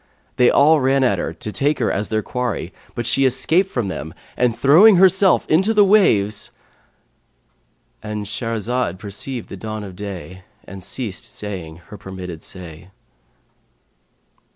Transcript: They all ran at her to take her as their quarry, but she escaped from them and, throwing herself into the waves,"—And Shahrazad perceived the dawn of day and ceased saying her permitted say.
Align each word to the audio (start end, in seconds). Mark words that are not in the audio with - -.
They 0.37 0.49
all 0.49 0.79
ran 0.81 1.03
at 1.03 1.19
her 1.19 1.31
to 1.31 1.51
take 1.51 1.77
her 1.77 1.91
as 1.91 2.07
their 2.09 2.23
quarry, 2.23 2.73
but 2.95 3.05
she 3.05 3.23
escaped 3.23 3.69
from 3.69 3.87
them 3.87 4.15
and, 4.35 4.57
throwing 4.57 4.95
herself 4.95 5.45
into 5.47 5.75
the 5.75 5.85
waves,"—And 5.85 8.25
Shahrazad 8.25 8.97
perceived 8.97 9.47
the 9.49 9.57
dawn 9.57 9.83
of 9.83 9.95
day 9.95 10.41
and 10.63 10.83
ceased 10.83 11.25
saying 11.31 11.81
her 11.89 11.99
permitted 11.99 12.41
say. 12.41 12.89